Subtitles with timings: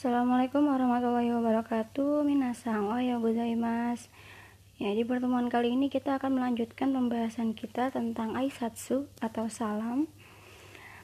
[0.00, 2.24] Assalamualaikum warahmatullahi wabarakatuh.
[2.24, 2.88] Minasang.
[2.88, 4.08] Ohayo gozaimasu
[4.80, 10.08] Ya, di pertemuan kali ini kita akan melanjutkan pembahasan kita tentang Aisatsu atau salam.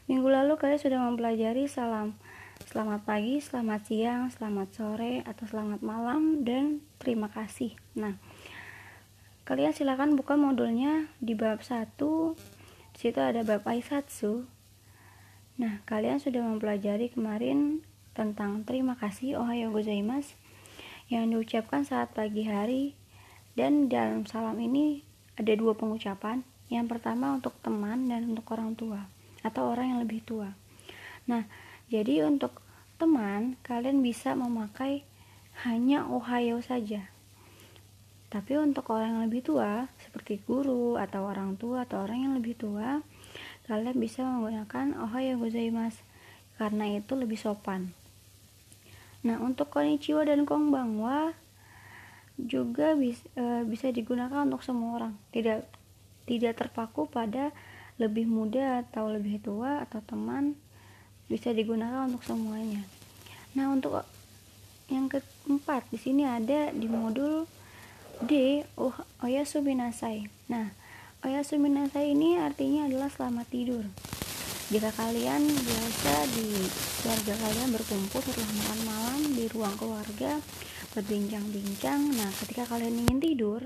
[0.09, 2.17] Minggu lalu kalian sudah mempelajari salam.
[2.65, 7.77] Selamat pagi, selamat siang, selamat sore, atau selamat malam, dan terima kasih.
[8.01, 8.17] Nah,
[9.45, 12.01] kalian silakan buka modulnya di bab 1
[12.97, 14.49] Di situ ada bab Aisatsu.
[15.61, 17.85] Nah, kalian sudah mempelajari kemarin
[18.17, 20.33] tentang terima kasih ohayo gozaimasu
[21.13, 22.97] yang diucapkan saat pagi hari
[23.53, 25.05] dan dalam salam ini
[25.37, 26.41] ada dua pengucapan.
[26.73, 29.07] Yang pertama untuk teman dan untuk orang tua
[29.45, 30.57] atau orang yang lebih tua.
[31.29, 31.45] Nah
[31.93, 32.65] jadi untuk
[32.97, 35.05] teman kalian bisa memakai
[35.69, 37.13] hanya ohayo saja.
[38.33, 42.59] Tapi untuk orang yang lebih tua seperti guru atau orang tua atau orang yang lebih
[42.59, 43.05] tua
[43.71, 46.03] kalian bisa menggunakan ohayo gozaimasu
[46.57, 47.95] karena itu lebih sopan
[49.25, 51.33] Nah, untuk konnichiwa dan konbanwa
[52.37, 55.15] juga bis, e, bisa digunakan untuk semua orang.
[55.33, 55.65] Tidak
[56.27, 57.55] tidak terpaku pada
[57.97, 60.59] lebih muda atau lebih tua atau teman
[61.33, 62.85] bisa digunakan untuk semuanya.
[63.57, 64.05] Nah, untuk
[64.93, 67.49] yang keempat di sini ada di modul
[68.21, 70.29] D oh, oyasuminasai.
[70.53, 70.71] Nah,
[71.25, 73.85] oyasuminasai ini artinya adalah selamat tidur
[74.67, 76.67] jika kalian biasa di
[76.99, 79.06] keluarga kalian berkumpul setelah makan malam
[79.51, 80.39] ruang keluarga
[80.95, 82.15] berbincang-bincang.
[82.15, 83.61] Nah ketika kalian ingin tidur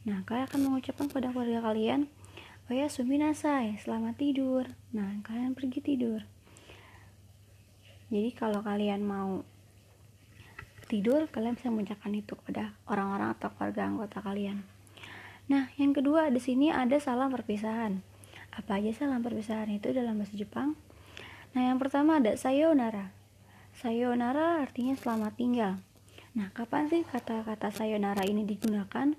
[0.00, 2.08] nah kalian akan mengucapkan kepada keluarga kalian
[2.66, 4.64] oh ya suminasai selamat tidur.
[4.96, 6.24] Nah kalian pergi tidur.
[8.10, 9.44] Jadi kalau kalian mau
[10.90, 14.64] tidur kalian bisa mengucapkan itu kepada orang-orang atau keluarga anggota kalian.
[15.52, 18.02] Nah yang kedua di sini ada salam perpisahan.
[18.50, 20.74] Apa aja salam perpisahan itu dalam bahasa Jepang?
[21.50, 23.10] Nah, yang pertama ada sayonara.
[23.80, 25.80] Sayonara artinya selamat tinggal.
[26.36, 29.16] Nah, kapan sih kata-kata sayonara ini digunakan?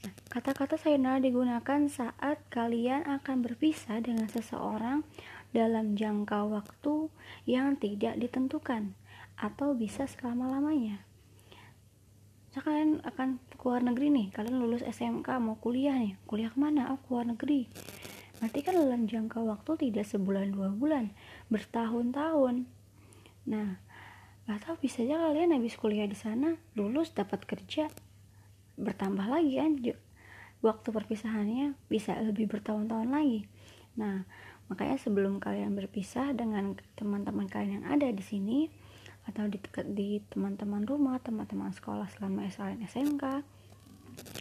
[0.00, 5.04] Nah, kata-kata sayonara digunakan saat kalian akan berpisah dengan seseorang
[5.52, 7.12] dalam jangka waktu
[7.44, 8.96] yang tidak ditentukan
[9.36, 11.04] atau bisa selama-lamanya.
[12.56, 16.56] Nah, kalian akan ke luar negeri nih, kalian lulus SMK mau kuliah nih, kuliah ke
[16.56, 16.88] mana?
[16.88, 17.68] Oh, ke luar negeri
[18.40, 21.12] Berarti kan dalam jangka waktu tidak sebulan dua bulan,
[21.52, 22.64] bertahun-tahun.
[23.44, 23.76] Nah,
[24.48, 27.90] atau bisa aja kalian habis kuliah di sana, lulus dapat kerja,
[28.80, 29.72] bertambah lagi kan?
[30.60, 33.48] Waktu perpisahannya bisa lebih bertahun-tahun lagi.
[33.96, 34.24] Nah,
[34.68, 38.68] makanya sebelum kalian berpisah dengan teman-teman kalian yang ada di sini
[39.28, 39.60] atau di
[39.92, 43.24] di teman-teman rumah, teman-teman sekolah selama SLN SMK,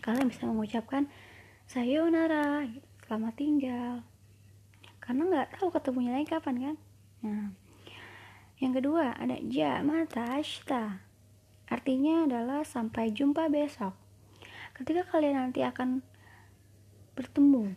[0.03, 1.07] kalian bisa mengucapkan
[1.67, 2.87] sayonara gitu.
[3.09, 3.93] Selamat tinggal.
[5.01, 6.75] Karena nggak tahu ketemunya lagi kapan kan?
[7.25, 7.68] Nah
[8.59, 9.39] yang kedua ada
[9.81, 10.99] mata ashta
[11.71, 13.95] artinya adalah sampai jumpa besok
[14.75, 16.03] ketika kalian nanti akan
[17.15, 17.75] bertemu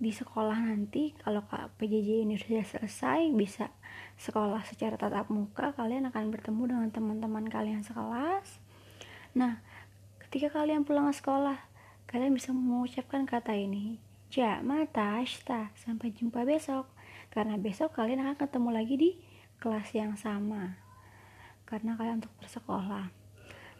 [0.00, 1.44] di sekolah nanti kalau
[1.78, 3.70] PJJ ini sudah selesai bisa
[4.18, 8.58] sekolah secara tatap muka kalian akan bertemu dengan teman-teman kalian sekelas
[9.38, 9.62] nah
[10.26, 11.58] ketika kalian pulang ke sekolah
[12.10, 15.74] kalian bisa mengucapkan kata ini Ja, mata ashta.
[15.74, 16.86] Sampai jumpa besok.
[17.34, 19.10] Karena besok kalian akan ketemu lagi di
[19.60, 20.80] kelas yang sama.
[21.68, 23.12] Karena kalian untuk bersekolah.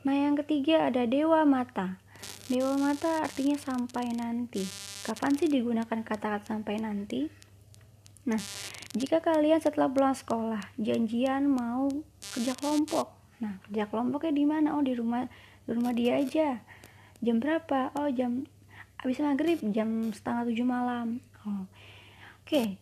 [0.06, 1.98] Nah, yang ketiga ada dewa mata.
[2.46, 4.62] Dewa mata artinya sampai nanti.
[5.02, 7.26] Kapan sih digunakan kata-kata sampai nanti?
[8.28, 8.38] Nah,
[8.92, 11.88] jika kalian setelah pulang sekolah janjian mau
[12.36, 13.10] kerja kelompok.
[13.40, 14.76] Nah, kerja kelompoknya di mana?
[14.76, 15.24] Oh, di rumah
[15.64, 16.60] di rumah dia aja.
[17.24, 17.96] Jam berapa?
[17.96, 18.44] Oh, jam
[19.00, 21.64] habis maghrib jam setengah tujuh malam oh.
[21.64, 21.64] oke
[22.44, 22.76] okay.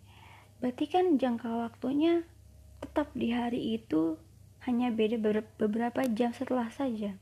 [0.59, 2.27] berarti kan jangka waktunya
[2.79, 4.19] tetap di hari itu
[4.67, 5.19] hanya beda
[5.57, 7.15] beberapa jam setelah saja.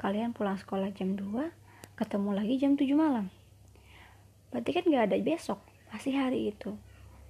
[0.00, 3.30] Kalian pulang sekolah jam 2 ketemu lagi jam 7 malam.
[4.50, 6.74] Berarti kan gak ada besok masih hari itu.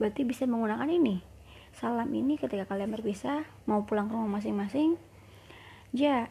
[0.01, 1.35] Berarti bisa menggunakan ini
[1.75, 4.95] salam ini ketika kalian berpisah mau pulang ke rumah masing-masing.
[5.91, 6.31] Ja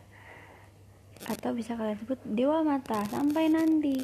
[1.23, 4.03] atau bisa kalian sebut dewa mata sampai nanti.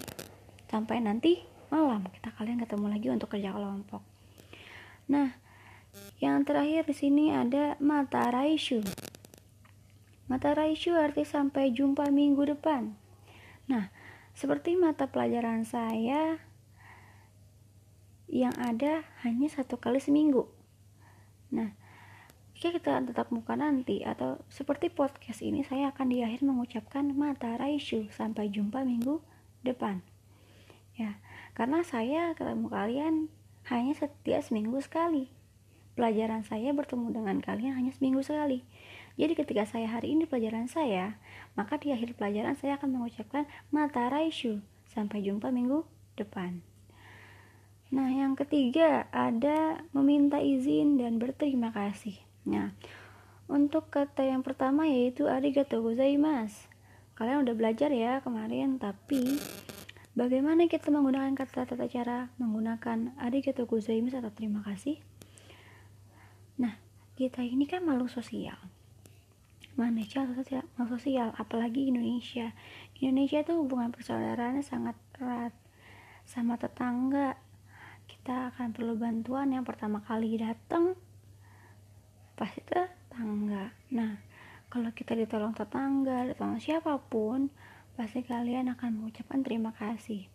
[0.69, 1.41] Sampai nanti
[1.73, 4.03] malam kita kalian ketemu lagi untuk kerja kelompok.
[5.09, 5.48] Nah
[6.19, 8.83] yang terakhir di sini ada mata raishu
[10.29, 12.93] mata raishu arti sampai jumpa minggu depan.
[13.65, 13.89] Nah
[14.37, 16.37] seperti mata pelajaran saya
[18.29, 20.45] yang ada hanya satu kali seminggu.
[21.49, 21.73] Nah
[22.53, 27.57] jika kita tetap muka nanti atau seperti podcast ini saya akan di akhir mengucapkan mata
[27.57, 29.25] raishu sampai jumpa minggu
[29.65, 30.05] depan.
[30.93, 31.17] Ya
[31.57, 33.15] karena saya ketemu kalian
[33.65, 35.38] hanya setiap seminggu sekali
[35.99, 38.63] pelajaran saya bertemu dengan kalian hanya seminggu sekali.
[39.19, 41.19] Jadi ketika saya hari ini pelajaran saya,
[41.59, 44.63] maka di akhir pelajaran saya akan mengucapkan mata raisyu.
[44.87, 45.83] Sampai jumpa minggu
[46.15, 46.63] depan.
[47.91, 52.15] Nah, yang ketiga ada meminta izin dan berterima kasih.
[52.47, 52.71] Nah,
[53.51, 56.71] untuk kata yang pertama yaitu arigatou gozaimasu.
[57.19, 59.35] Kalian udah belajar ya kemarin, tapi
[60.15, 65.03] bagaimana kita menggunakan kata tata cara menggunakan arigatou gozaimasu atau terima kasih?
[66.59, 66.75] Nah,
[67.15, 68.59] kita ini kan makhluk sosial.
[69.79, 72.51] Manusia sosial, sosial, apalagi Indonesia.
[72.99, 75.55] Indonesia itu hubungan persaudaraannya sangat erat
[76.27, 77.39] sama tetangga.
[78.05, 80.99] Kita akan perlu bantuan yang pertama kali datang
[82.35, 83.71] pasti tetangga.
[83.95, 84.15] Nah,
[84.71, 87.51] kalau kita ditolong tetangga, ditolong siapa pun,
[87.99, 90.27] pasti kalian akan mengucapkan terima kasih.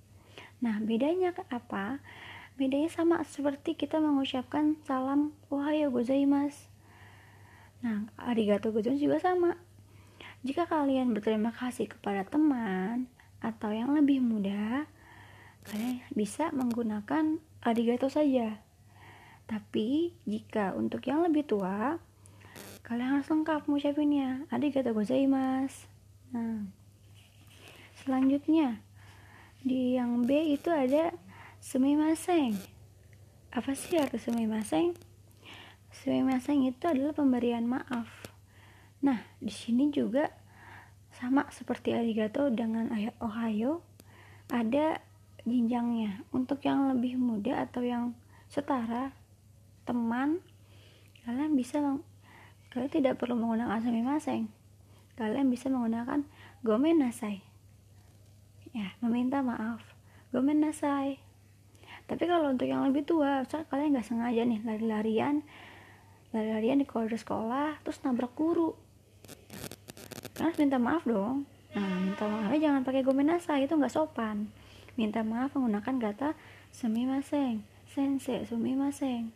[0.61, 2.05] Nah, bedanya apa?
[2.55, 6.71] Bedanya sama seperti kita mengucapkan salam ohayo gozaimasu.
[7.83, 9.59] Nah, arigato gozaimasu juga sama.
[10.47, 13.11] Jika kalian berterima kasih kepada teman
[13.43, 14.87] atau yang lebih muda,
[15.67, 18.63] kalian bisa menggunakan arigato saja.
[19.51, 21.99] Tapi jika untuk yang lebih tua,
[22.87, 24.47] kalian harus lengkap mengucapinnya.
[24.55, 25.91] Arigato gozaimasu.
[26.31, 26.71] Nah,
[27.99, 28.79] selanjutnya
[29.65, 31.17] di yang B itu ada
[31.65, 32.61] Sumimasen.
[33.49, 34.93] Apa sih arti sumimasen?
[35.97, 38.05] Sumimasen itu adalah pemberian maaf.
[39.01, 40.29] Nah, di sini juga
[41.17, 43.81] sama seperti arigato dengan ohayo
[44.53, 45.01] ada
[45.49, 46.29] jenjangnya.
[46.37, 48.13] Untuk yang lebih muda atau yang
[48.53, 49.17] setara
[49.89, 50.45] teman,
[51.25, 51.81] kalian bisa
[52.77, 54.53] kalian tidak perlu menggunakan sumimasen.
[55.17, 56.29] Kalian bisa menggunakan
[56.61, 57.41] gomen nasai.
[58.77, 59.81] Ya, meminta maaf.
[60.29, 61.24] Gomen nasai
[62.05, 65.41] tapi kalau untuk yang lebih tua misalnya kalian nggak sengaja nih lari-larian
[66.35, 68.75] lari-larian di koridor sekolah terus nabrak guru.
[70.35, 71.47] Kan harus minta maaf dong.
[71.79, 74.51] Nah minta maafnya jangan pakai gomenasa itu nggak sopan.
[74.99, 76.29] Minta maaf menggunakan kata
[76.75, 77.63] sumimasen
[77.95, 79.31] sensei sumimasen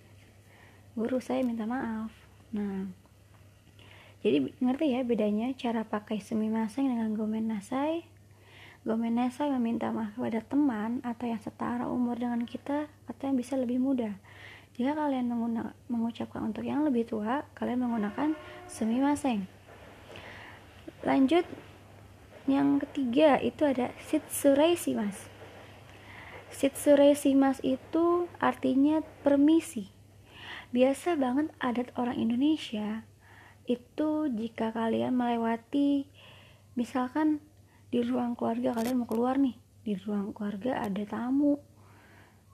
[0.98, 2.10] guru saya minta maaf.
[2.50, 2.90] Nah
[4.18, 8.02] jadi ngerti ya bedanya cara pakai sumimasen dengan gomen nasai
[8.86, 13.82] Gomenesa meminta maaf kepada teman atau yang setara umur dengan kita atau yang bisa lebih
[13.82, 14.14] muda.
[14.78, 15.26] Jika kalian
[15.90, 18.38] mengucapkan untuk yang lebih tua, kalian menggunakan
[18.70, 19.50] semimaseng.
[21.02, 21.42] Lanjut,
[22.46, 25.26] yang ketiga itu ada sitsurei simas.
[26.54, 29.90] Sitsurei simas itu artinya permisi.
[30.70, 33.02] Biasa banget adat orang Indonesia
[33.69, 36.08] itu jika kalian melewati
[36.72, 37.44] misalkan
[37.88, 39.56] di ruang keluarga kalian mau keluar nih.
[39.81, 41.56] Di ruang keluarga ada tamu.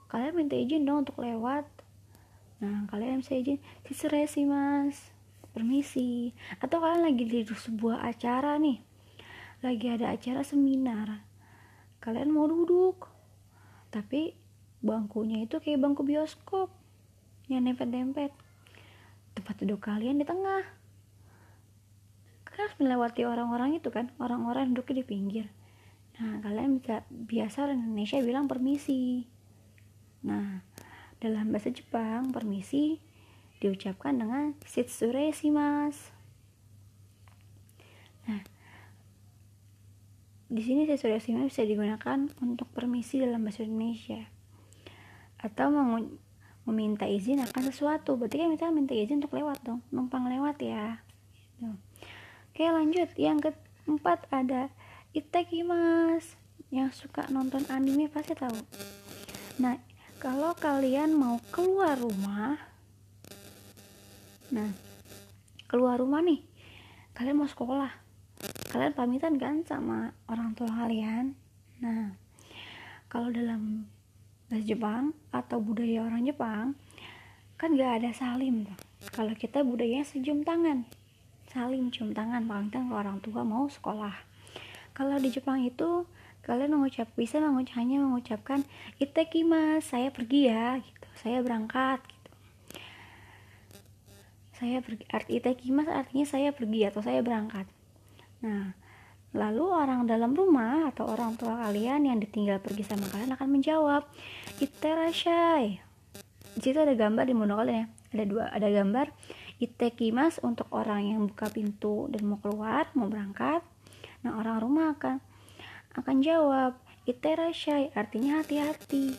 [0.07, 1.67] Kalian minta izin dong untuk lewat.
[2.63, 3.59] Nah kalian bisa izin
[4.31, 5.11] sih mas.
[5.51, 6.31] Permisi.
[6.63, 8.79] Atau kalian lagi di sebuah acara nih.
[9.59, 11.19] Lagi ada acara seminar.
[11.99, 13.11] Kalian mau duduk.
[13.91, 14.31] Tapi
[14.79, 16.71] bangkunya itu kayak bangku bioskop.
[17.51, 18.31] Yang nempet-nempet.
[19.35, 20.84] Tempat duduk kalian di tengah
[22.55, 25.51] kan harus melewati orang-orang itu kan orang-orang duduk di pinggir.
[26.23, 29.27] Nah kalian bisa biasa orang Indonesia bilang permisi.
[30.23, 30.63] Nah
[31.19, 33.03] dalam bahasa Jepang permisi
[33.59, 36.15] diucapkan dengan sitsure mas.
[38.23, 38.39] Nah
[40.47, 44.23] di sini sitsure mas bisa digunakan untuk permisi dalam bahasa Indonesia.
[45.43, 45.75] Atau
[46.63, 48.15] meminta izin akan sesuatu.
[48.15, 51.03] Berarti kan misalnya minta izin untuk lewat dong numpang lewat ya.
[51.59, 51.67] Gitu.
[52.55, 54.71] Oke lanjut yang keempat ada
[55.11, 56.39] Itekimas
[56.71, 58.55] yang suka nonton anime pasti tahu.
[59.59, 59.75] Nah
[60.23, 62.55] kalau kalian mau keluar rumah,
[64.55, 64.71] nah
[65.67, 66.47] keluar rumah nih,
[67.11, 67.91] kalian mau sekolah,
[68.71, 71.35] kalian pamitan kan sama orang tua kalian.
[71.83, 72.15] Nah
[73.11, 73.83] kalau dalam
[74.47, 76.71] bahasa Jepang atau budaya orang Jepang
[77.59, 78.79] kan gak ada salim tuh.
[79.11, 80.87] Kalau kita budaya sejum tangan
[81.55, 84.11] saling cium tangan pamitan ke orang tua mau sekolah.
[84.91, 86.03] Kalau di Jepang itu
[86.43, 88.67] kalian mengucap bisa mengucap hanya mengucapkan
[88.99, 91.07] itekimas saya pergi ya gitu.
[91.15, 92.29] Saya berangkat gitu.
[94.59, 97.63] Saya pergi arti itekimas artinya saya pergi atau saya berangkat.
[98.43, 98.75] Nah
[99.31, 104.03] lalu orang dalam rumah atau orang tua kalian yang ditinggal pergi sama kalian akan menjawab
[104.59, 105.85] iterashai
[106.55, 107.83] di situ ada gambar di monokol ya.
[108.15, 109.11] Ada dua ada gambar
[109.61, 113.63] Itekimas untuk orang yang buka pintu dan mau keluar, mau berangkat.
[114.25, 115.23] Nah, orang rumah akan
[115.95, 116.75] akan jawab
[117.07, 119.15] iterashai artinya hati-hati.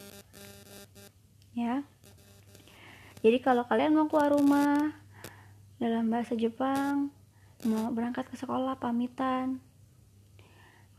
[1.57, 1.89] Ya.
[3.25, 4.93] jadi kalau kalian mau keluar rumah
[5.81, 7.09] dalam bahasa Jepang
[7.65, 9.57] mau berangkat ke sekolah pamitan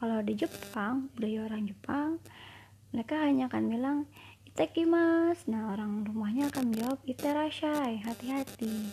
[0.01, 2.17] kalau di Jepang budaya orang Jepang
[2.89, 3.98] mereka hanya akan bilang
[4.58, 8.90] itekimas nah orang rumahnya akan menjawab iterashai hati-hati.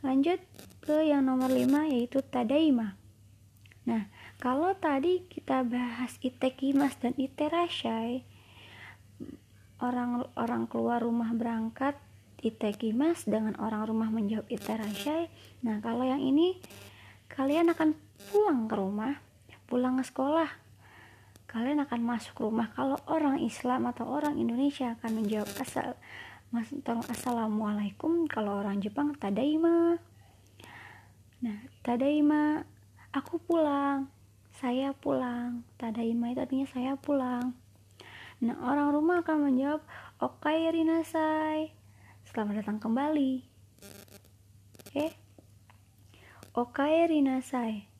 [0.00, 0.40] Lanjut
[0.80, 2.96] ke yang nomor 5 yaitu tadaima.
[3.84, 4.08] Nah
[4.40, 8.24] kalau tadi kita bahas itekimas dan iterashai
[9.84, 11.92] orang orang keluar rumah berangkat
[12.40, 15.28] itekimas dengan orang rumah menjawab iterashai
[15.60, 16.60] nah kalau yang ini
[17.28, 17.92] kalian akan
[18.32, 19.20] pulang ke rumah
[19.68, 20.63] pulang ke sekolah
[21.46, 25.94] kalian akan masuk rumah kalau orang Islam atau orang Indonesia akan menjawab asal
[26.54, 26.70] mas
[27.10, 29.98] assalamualaikum kalau orang Jepang tadaima.
[31.42, 32.62] Nah tadaima
[33.10, 34.06] aku pulang
[34.54, 35.66] saya pulang.
[35.74, 37.58] Tadaima itu artinya saya pulang.
[38.38, 39.82] Nah orang rumah akan menjawab
[40.22, 41.74] okai rinasai
[42.30, 43.42] selamat datang kembali.
[44.94, 45.10] Oke?
[46.54, 46.94] Okay?
[47.10, 47.90] rinasai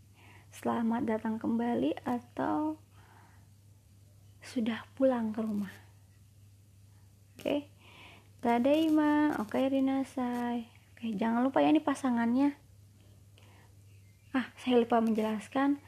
[0.54, 2.78] selamat datang kembali atau
[4.44, 5.72] sudah pulang ke rumah.
[7.36, 7.42] Oke.
[7.42, 7.60] Okay?
[8.44, 12.52] Tadaima, oke okay, Rinasai Oke, jangan lupa ya ini pasangannya.
[14.36, 15.80] Ah, saya lupa menjelaskan.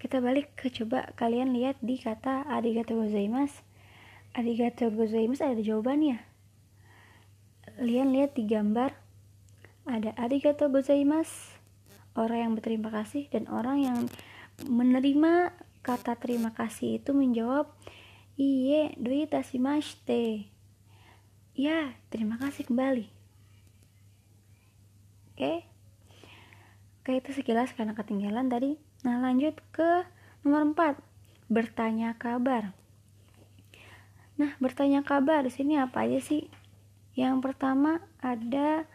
[0.00, 3.60] Kita balik ke coba kalian lihat di kata arigato gozaimasu.
[4.32, 6.16] Arigato gozaimasu ada jawabannya.
[7.76, 8.96] Kalian lihat di gambar.
[9.84, 11.60] Ada arigato gozaimasu.
[12.16, 13.98] Orang yang berterima kasih dan orang yang
[14.64, 17.72] menerima kata terima kasih itu menjawab
[18.36, 20.48] iye doi tasimashite
[21.56, 23.06] ya terima kasih kembali.
[25.32, 25.64] Oke?
[27.00, 28.76] Oke itu sekilas karena ketinggalan tadi.
[29.04, 30.04] Nah lanjut ke
[30.44, 31.00] nomor 4
[31.48, 32.76] bertanya kabar.
[34.40, 36.48] Nah bertanya kabar di sini apa aja sih?
[37.16, 38.88] Yang pertama ada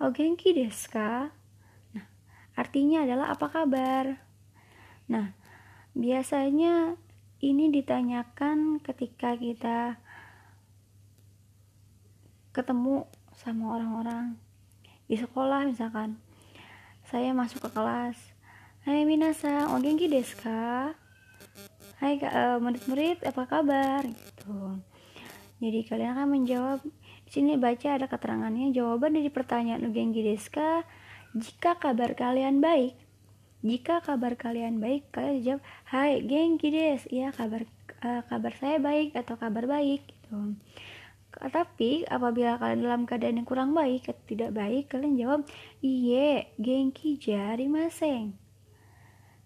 [0.00, 1.32] ogenki desu ka?
[1.96, 2.06] Nah
[2.56, 4.20] artinya adalah apa kabar?
[5.08, 5.37] Nah
[5.98, 6.94] biasanya
[7.42, 9.98] ini ditanyakan ketika kita
[12.54, 14.38] ketemu sama orang-orang
[15.10, 16.22] di sekolah misalkan
[17.02, 18.38] saya masuk ke kelas
[18.88, 20.96] Hai Minasa, o genki desu ka?
[22.00, 24.00] Hai uh, murid-murid, apa kabar?
[24.00, 24.80] Gitu.
[25.60, 26.80] Jadi kalian akan menjawab
[27.26, 30.88] di sini baca ada keterangannya jawaban dari pertanyaan o genki desu ka?
[31.36, 32.96] Jika kabar kalian baik,
[33.58, 37.02] jika kabar kalian baik, kalian jawab, Hai, genki des.
[37.10, 37.66] Ya, kabar
[38.06, 40.54] uh, kabar saya baik atau kabar baik gitu.
[41.38, 45.40] Tapi apabila kalian dalam keadaan yang kurang baik, tidak baik, kalian jawab,
[45.82, 48.38] Iye, genki jari maseng.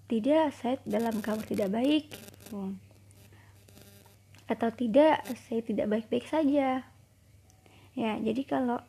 [0.09, 2.13] Tidak, saya dalam kabar tidak baik.
[2.13, 2.77] Gitu.
[4.45, 6.85] Atau tidak, saya tidak baik-baik saja.
[7.93, 8.81] Ya, jadi kalau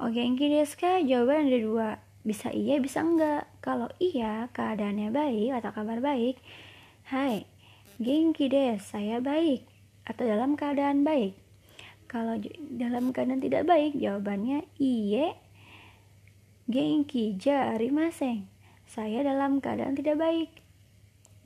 [0.00, 1.88] Oh genki desu Jawaban ada dua
[2.20, 3.48] bisa iya bisa enggak.
[3.64, 6.36] Kalau iya keadaannya baik atau kabar baik
[7.10, 7.44] hai
[8.00, 9.64] genki deh saya baik
[10.04, 11.36] atau dalam keadaan baik?
[12.10, 12.40] Kalau
[12.74, 15.36] dalam keadaan tidak baik jawabannya iye
[16.70, 18.46] genki jari maseng
[18.90, 20.50] saya dalam keadaan tidak baik.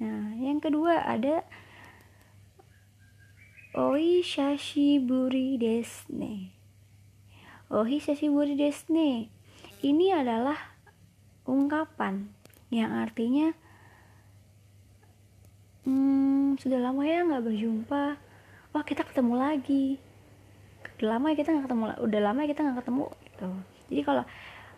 [0.00, 1.44] Nah yang kedua ada
[3.74, 6.54] oi shashiburi desne
[7.74, 9.33] oi shashiburi desne
[9.84, 10.56] ini adalah
[11.44, 12.32] ungkapan
[12.72, 13.52] yang artinya
[15.84, 18.04] hmm, sudah lama ya nggak berjumpa.
[18.72, 20.00] Wah kita ketemu lagi.
[20.96, 23.48] Udah lama ya kita nggak ketemu udah lama ya kita nggak ketemu gitu.
[23.92, 24.24] Jadi kalau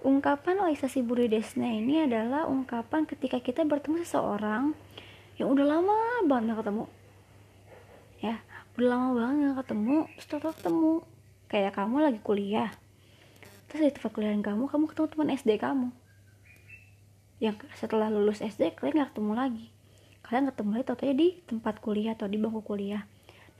[0.02, 4.74] ungkapan oisasi buridesna ini adalah ungkapan ketika kita bertemu seseorang
[5.38, 5.94] yang udah lama
[6.26, 6.84] banget nggak ketemu.
[8.18, 8.42] Ya
[8.74, 10.92] udah lama banget nggak ketemu setelah ketemu
[11.46, 12.74] kayak kamu lagi kuliah
[13.66, 15.88] terus di tempat kuliah kamu kamu ketemu teman SD kamu.
[17.42, 19.66] Yang setelah lulus SD kalian nggak ketemu lagi.
[20.26, 23.04] Kalian ketemu lagi tau di tempat kuliah atau di bangku kuliah.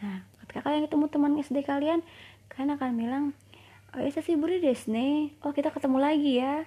[0.03, 2.01] Nah ketika kalian ketemu teman SD kalian
[2.49, 3.25] kalian akan bilang
[3.95, 6.65] oh ya sih buri desne oh kita ketemu lagi ya.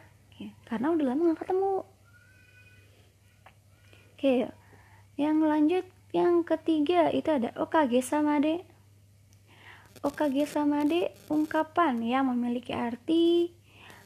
[0.70, 1.74] Karena udah lama nggak ketemu.
[4.16, 4.52] Oke
[5.20, 5.84] yang lanjut
[6.16, 8.69] yang ketiga itu ada okage sama dek
[10.00, 13.52] Okage Samade ungkapan yang memiliki arti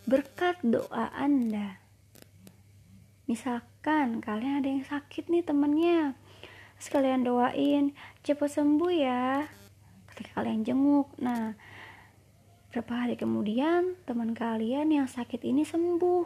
[0.09, 1.77] berkat doa Anda.
[3.29, 6.17] Misalkan kalian ada yang sakit nih temennya,
[6.81, 7.93] sekalian doain
[8.25, 9.45] cepat sembuh ya.
[10.09, 11.53] Ketika kalian jenguk, nah
[12.73, 16.25] berapa hari kemudian teman kalian yang sakit ini sembuh.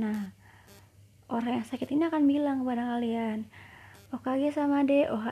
[0.00, 0.32] Nah,
[1.28, 3.44] orang yang sakit ini akan bilang kepada kalian,
[4.16, 5.28] Okage sama de, oh,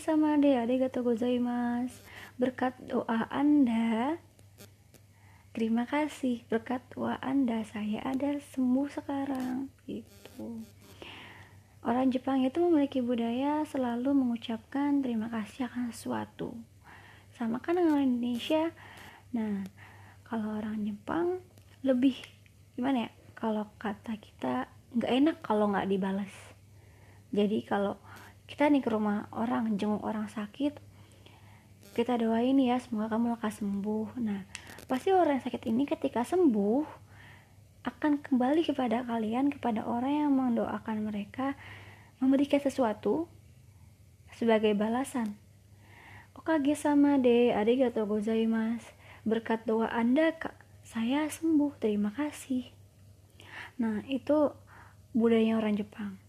[0.00, 4.18] sama de, arigatou gozaimasu berkat doa Anda.
[5.54, 6.42] Terima kasih.
[6.50, 9.70] Berkat doa Anda saya ada sembuh sekarang.
[9.86, 10.62] Gitu.
[11.84, 16.56] Orang Jepang itu memiliki budaya selalu mengucapkan terima kasih akan sesuatu.
[17.36, 18.72] Sama kan dengan Indonesia?
[19.36, 19.66] Nah
[20.24, 21.44] kalau orang Jepang
[21.84, 22.16] lebih
[22.74, 23.10] gimana ya?
[23.36, 26.30] Kalau kata kita nggak enak kalau nggak dibalas
[27.34, 27.98] jadi kalau
[28.46, 30.78] kita nih ke rumah orang jenguk orang sakit
[31.94, 34.18] kita doain ya semoga kamu lekas sembuh.
[34.18, 34.42] Nah
[34.90, 36.84] pasti orang yang sakit ini ketika sembuh
[37.86, 41.54] akan kembali kepada kalian kepada orang yang mendoakan mereka
[42.18, 43.30] memberikan sesuatu
[44.34, 45.38] sebagai balasan.
[46.34, 48.90] Okage sama de arigato gozaimasu
[49.24, 51.78] berkat doa anda kak saya sembuh.
[51.80, 52.68] Terima kasih.
[53.80, 54.52] Nah itu
[55.16, 56.20] budaya orang Jepang.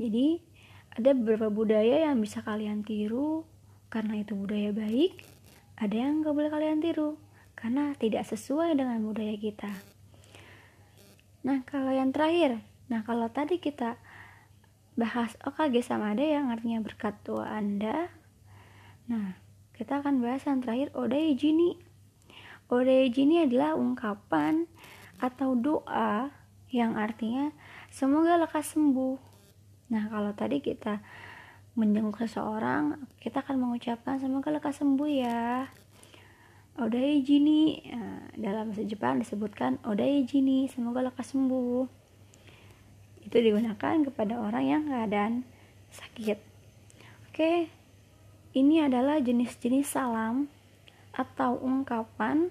[0.00, 0.40] Jadi
[0.90, 3.46] ada beberapa budaya yang bisa kalian tiru
[3.90, 5.20] karena itu budaya baik,
[5.76, 7.18] ada yang gak boleh kalian tiru
[7.58, 9.68] karena tidak sesuai dengan budaya kita.
[11.44, 14.00] Nah, kalau yang terakhir, nah kalau tadi kita
[14.94, 18.12] bahas OKG sama ada yang artinya berkat doa Anda.
[19.08, 19.36] Nah,
[19.72, 21.80] kita akan bahas yang terakhir Odai Jini.
[22.68, 24.68] Odai Jini adalah ungkapan
[25.20, 26.28] atau doa
[26.70, 27.50] yang artinya
[27.88, 29.16] semoga lekas sembuh.
[29.90, 31.02] Nah, kalau tadi kita
[31.78, 35.70] menjenguk seseorang, kita akan mengucapkan semoga lekas sembuh ya.
[36.80, 41.84] Odai jini nah, dalam bahasa Jepang disebutkan odai jini semoga lekas sembuh.
[43.26, 45.44] Itu digunakan kepada orang yang keadaan
[45.92, 46.38] sakit.
[47.30, 47.68] Oke,
[48.56, 50.50] ini adalah jenis-jenis salam
[51.14, 52.50] atau ungkapan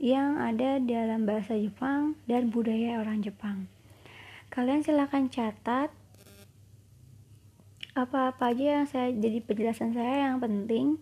[0.00, 3.68] yang ada dalam bahasa Jepang dan budaya orang Jepang.
[4.48, 5.92] Kalian silahkan catat
[8.04, 10.96] apa-apa aja yang saya jadi penjelasan saya yang penting.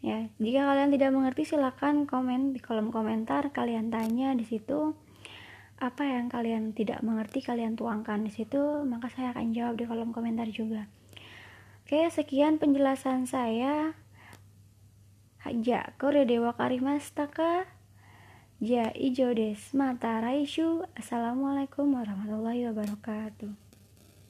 [0.00, 3.52] Ya jika kalian tidak mengerti silahkan komen di kolom komentar.
[3.54, 4.96] Kalian tanya di situ.
[5.80, 8.84] Apa yang kalian tidak mengerti kalian tuangkan di situ.
[8.84, 10.88] Maka saya akan jawab di kolom komentar juga.
[11.84, 13.94] Oke sekian penjelasan saya.
[15.40, 17.80] Haja Korea Dewa Karimastaka.
[18.60, 23.69] Ja Ijo Des Mata Raishu Assalamualaikum warahmatullahi wabarakatuh